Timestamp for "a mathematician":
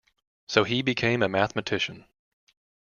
1.21-2.05